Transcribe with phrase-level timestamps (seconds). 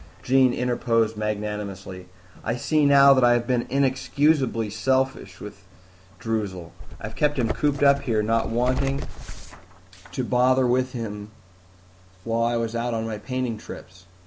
[0.23, 2.07] Jean interposed magnanimously,
[2.43, 5.63] "I see now that I have been inexcusably selfish with
[6.19, 6.71] Droozle.
[6.99, 9.03] I've kept him cooped up here, not wanting
[10.11, 11.29] to bother with him
[12.23, 14.07] while I was out on my painting trips.